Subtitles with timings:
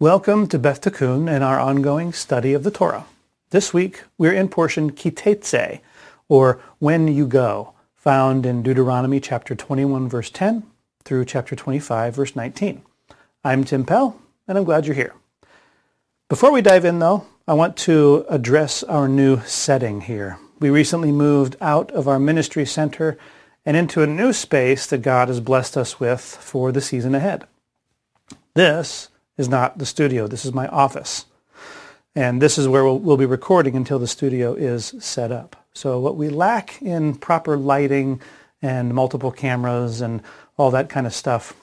[0.00, 3.06] Welcome to Beth Tikkun and our ongoing study of the Torah.
[3.50, 5.80] This week we're in portion Kitetse,
[6.28, 10.62] or When You Go, found in Deuteronomy chapter 21 verse 10
[11.02, 12.82] through chapter 25 verse 19.
[13.42, 14.16] I'm Tim Pell
[14.46, 15.14] and I'm glad you're here.
[16.28, 20.38] Before we dive in though, I want to address our new setting here.
[20.60, 23.18] We recently moved out of our ministry center
[23.66, 27.48] and into a new space that God has blessed us with for the season ahead.
[28.54, 29.08] This
[29.38, 30.26] is not the studio.
[30.26, 31.24] This is my office.
[32.14, 35.54] And this is where we'll, we'll, be recording until the studio is set up.
[35.72, 38.20] So what we lack in proper lighting
[38.60, 40.20] and multiple cameras and
[40.56, 41.54] all that kind of stuff,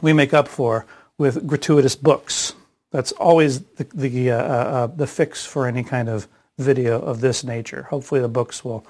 [0.00, 0.86] we make up for
[1.18, 2.54] with gratuitous books.
[2.92, 7.20] That's always the, the, uh, uh, uh the fix for any kind of video of
[7.20, 7.84] this nature.
[7.84, 8.86] Hopefully the books will,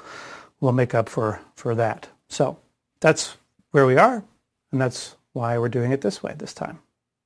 [0.60, 2.08] will make up for, for that.
[2.28, 2.58] So
[3.00, 3.36] that's
[3.70, 4.22] where we are,
[4.70, 6.80] and that's why we're doing it this way this time.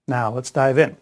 [0.09, 0.97] Now let's dive in.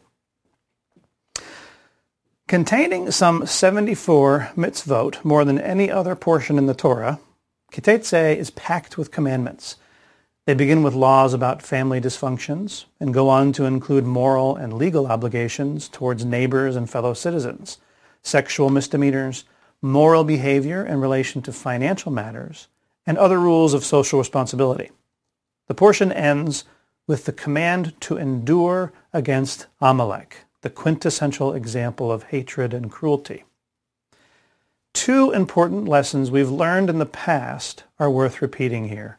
[2.46, 7.18] Containing some 74 mitzvot, more than any other portion in the Torah,
[7.72, 9.76] Kitetse is packed with commandments.
[10.46, 15.06] They begin with laws about family dysfunctions and go on to include moral and legal
[15.06, 17.78] obligations towards neighbors and fellow citizens,
[18.22, 19.44] sexual misdemeanors,
[19.82, 22.68] moral behavior in relation to financial matters,
[23.06, 24.90] and other rules of social responsibility.
[25.66, 26.64] The portion ends
[27.06, 33.44] with the command to endure against Amalek, the quintessential example of hatred and cruelty.
[34.94, 39.18] Two important lessons we've learned in the past are worth repeating here.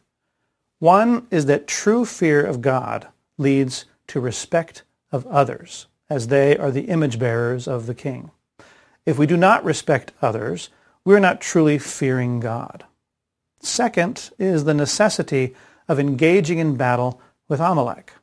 [0.79, 6.71] One is that true fear of God leads to respect of others, as they are
[6.71, 8.31] the image bearers of the king.
[9.05, 10.69] If we do not respect others,
[11.03, 12.85] we are not truly fearing God.
[13.59, 15.55] Second is the necessity
[15.87, 18.13] of engaging in battle with Amalek.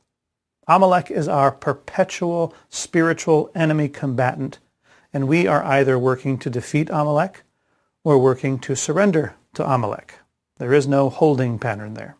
[0.67, 4.59] Amalek is our perpetual spiritual enemy combatant,
[5.11, 7.43] and we are either working to defeat Amalek
[8.03, 10.15] or working to surrender to Amalek.
[10.57, 12.15] There is no holding pattern there.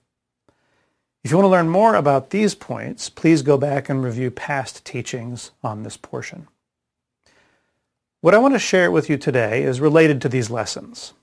[1.24, 4.84] If you want to learn more about these points, please go back and review past
[4.84, 6.48] teachings on this portion.
[8.20, 11.14] What I want to share with you today is related to these lessons.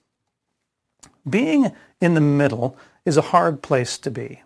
[1.29, 4.43] Being in the middle is a hard place to be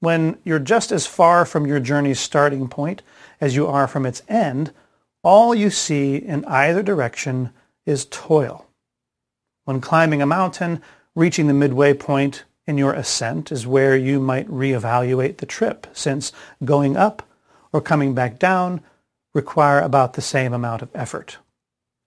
[0.00, 3.02] when you're just as far from your journey's starting point
[3.40, 4.72] as you are from its end,
[5.22, 7.50] all you see in either direction
[7.84, 8.66] is toil.
[9.64, 10.82] When climbing a mountain,
[11.14, 16.32] reaching the midway point in your ascent is where you might reevaluate the trip, since
[16.64, 17.22] going up
[17.72, 18.80] or coming back down
[19.34, 21.38] require about the same amount of effort.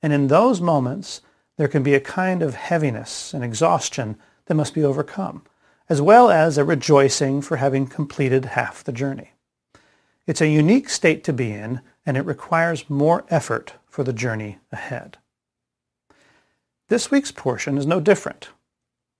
[0.01, 1.21] And in those moments,
[1.57, 5.43] there can be a kind of heaviness and exhaustion that must be overcome
[5.91, 9.33] as well as a rejoicing for having completed half the journey.
[10.25, 14.59] It's a unique state to be in, and it requires more effort for the journey
[14.71, 15.17] ahead.
[16.87, 18.51] This week's portion is no different.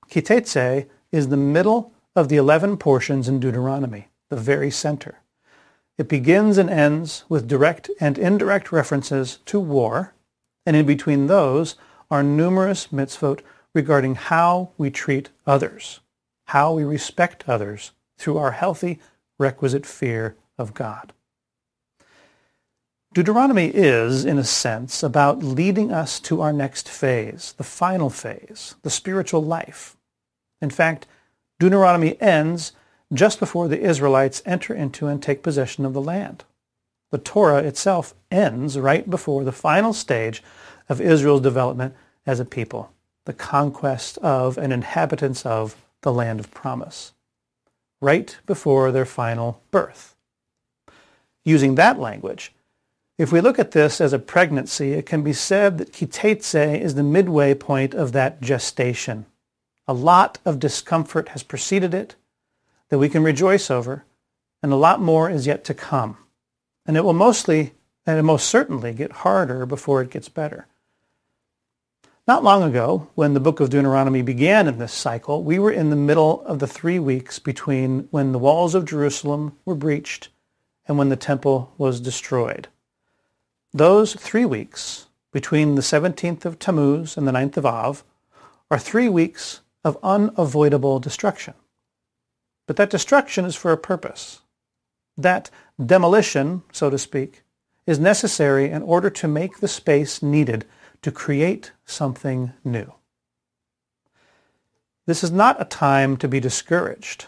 [0.09, 5.17] Kitetse is the middle of the 11 portions in Deuteronomy, the very center.
[5.97, 10.13] It begins and ends with direct and indirect references to war,
[10.65, 11.75] and in between those
[12.09, 13.41] are numerous mitzvot
[13.75, 15.99] regarding how we treat others
[16.51, 18.99] how we respect others through our healthy,
[19.39, 21.13] requisite fear of God.
[23.13, 28.75] Deuteronomy is, in a sense, about leading us to our next phase, the final phase,
[28.81, 29.95] the spiritual life.
[30.61, 31.07] In fact,
[31.57, 32.73] Deuteronomy ends
[33.13, 36.43] just before the Israelites enter into and take possession of the land.
[37.11, 40.43] The Torah itself ends right before the final stage
[40.89, 41.95] of Israel's development
[42.25, 42.91] as a people,
[43.23, 47.13] the conquest of and inhabitants of the land of promise,
[47.99, 50.15] right before their final birth.
[51.43, 52.53] Using that language,
[53.17, 56.95] if we look at this as a pregnancy, it can be said that kitetse is
[56.95, 59.25] the midway point of that gestation.
[59.87, 62.15] A lot of discomfort has preceded it
[62.89, 64.05] that we can rejoice over,
[64.63, 66.17] and a lot more is yet to come.
[66.85, 67.73] And it will mostly,
[68.05, 70.67] and it most certainly get harder before it gets better.
[72.31, 75.89] Not long ago, when the book of Deuteronomy began in this cycle, we were in
[75.89, 80.29] the middle of the three weeks between when the walls of Jerusalem were breached
[80.87, 82.69] and when the temple was destroyed.
[83.73, 88.01] Those three weeks, between the 17th of Tammuz and the 9th of Av,
[88.71, 91.53] are three weeks of unavoidable destruction.
[92.65, 94.39] But that destruction is for a purpose.
[95.17, 95.49] That
[95.85, 97.43] demolition, so to speak,
[97.85, 100.65] is necessary in order to make the space needed
[101.01, 102.93] to create something new.
[105.07, 107.25] This is not a time to be discouraged.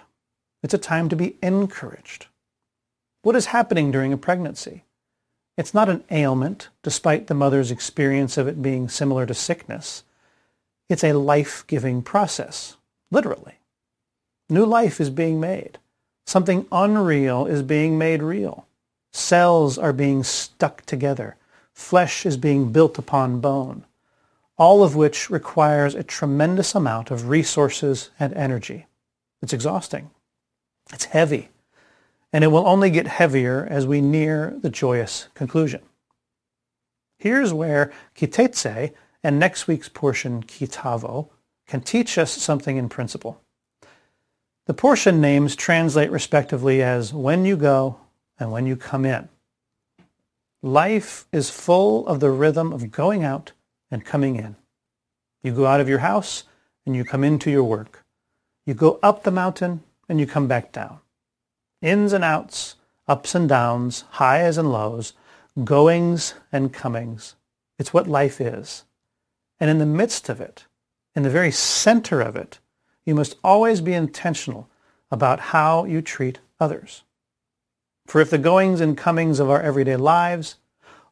[0.61, 2.27] It's a time to be encouraged.
[3.23, 4.83] What is happening during a pregnancy?
[5.57, 10.03] It's not an ailment, despite the mother's experience of it being similar to sickness.
[10.89, 12.77] It's a life-giving process,
[13.11, 13.59] literally.
[14.49, 15.77] New life is being made.
[16.25, 18.67] Something unreal is being made real.
[19.11, 21.35] Cells are being stuck together.
[21.73, 23.85] Flesh is being built upon bone,
[24.57, 28.85] all of which requires a tremendous amount of resources and energy.
[29.41, 30.11] It's exhausting.
[30.91, 31.49] It's heavy.
[32.31, 35.81] And it will only get heavier as we near the joyous conclusion.
[37.17, 38.93] Here's where Kitetse
[39.23, 41.29] and next week's portion, Kitavo,
[41.67, 43.41] can teach us something in principle.
[44.65, 47.99] The portion names translate respectively as when you go
[48.39, 49.29] and when you come in.
[50.65, 53.51] Life is full of the rhythm of going out
[53.91, 54.55] and coming in.
[55.43, 56.45] You go out of your house
[56.85, 58.05] and you come into your work.
[58.65, 60.99] You go up the mountain and you come back down.
[61.81, 62.75] Ins and outs,
[63.09, 65.11] ups and downs, highs and lows,
[65.65, 67.35] goings and comings.
[67.77, 68.85] It's what life is.
[69.59, 70.63] And in the midst of it,
[71.13, 72.59] in the very center of it,
[73.03, 74.69] you must always be intentional
[75.11, 77.03] about how you treat others.
[78.05, 80.57] For if the goings and comings of our everyday lives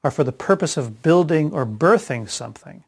[0.03, 2.83] are for the purpose of building or birthing something,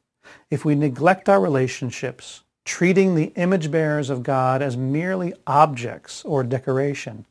[0.50, 6.44] if we neglect our relationships, treating the image bearers of God as merely objects or
[6.44, 7.25] decoration,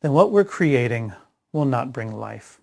[0.00, 1.12] then what we're creating
[1.52, 2.60] will not bring life.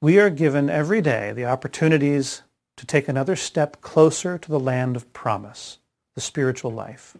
[0.00, 2.42] We are given every day the opportunities
[2.76, 5.78] to take another step closer to the land of promise,
[6.14, 7.16] the spiritual life.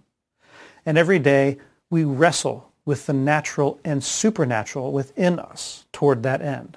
[0.85, 1.59] And every day
[1.89, 6.77] we wrestle with the natural and supernatural within us toward that end.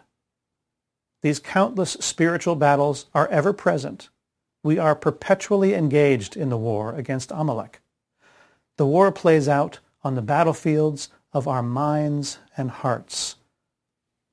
[1.21, 4.09] These countless spiritual battles are ever present.
[4.63, 7.81] We are perpetually engaged in the war against Amalek.
[8.77, 13.35] The war plays out on the battlefields of our minds and hearts.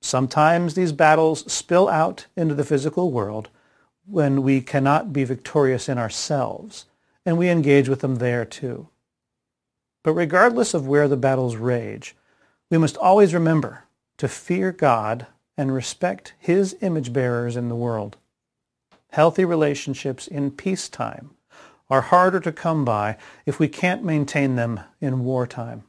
[0.03, 3.49] Sometimes these battles spill out into the physical world
[4.07, 6.85] when we cannot be victorious in ourselves,
[7.25, 8.89] and we engage with them there too.
[10.05, 12.15] But regardless of where the battles rage,
[12.71, 13.85] we must always remember
[14.19, 18.17] to fear God and respect his image bearers in the world.
[19.11, 21.31] Healthy relationships in peacetime
[21.89, 23.17] are harder to come by
[23.47, 25.85] if we can't maintain them in wartime.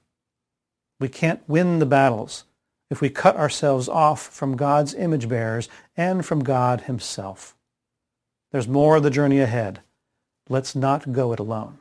[1.00, 2.46] We can't win the battles
[2.90, 5.68] if we cut ourselves off from God's image bearers
[5.98, 7.56] and from God himself.
[8.52, 9.82] There's more of the journey ahead.
[10.48, 11.80] Let's not go it alone.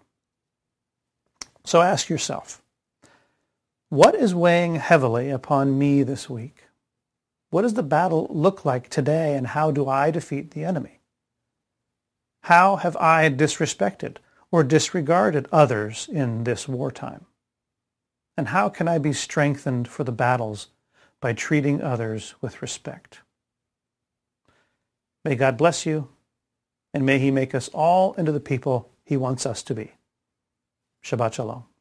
[1.64, 2.62] So ask yourself,
[3.88, 6.64] what is weighing heavily upon me this week?
[7.50, 11.00] What does the battle look like today and how do I defeat the enemy?
[12.42, 14.16] How have I disrespected
[14.50, 17.26] or disregarded others in this wartime?
[18.36, 20.68] And how can I be strengthened for the battles
[21.20, 23.20] by treating others with respect?
[25.24, 26.08] May God bless you,
[26.92, 29.92] and may he make us all into the people he wants us to be.
[31.04, 31.73] Shabbat Shalom.